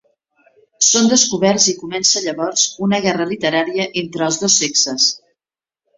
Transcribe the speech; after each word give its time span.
Són 0.85 1.09
descoberts 1.11 1.67
i 1.73 1.75
comença 1.83 2.23
llavors 2.25 2.63
una 2.89 3.03
guerra 3.07 3.29
literària 3.35 3.89
entre 4.03 4.29
els 4.29 4.41
dos 4.45 4.57
sexes. 4.63 5.11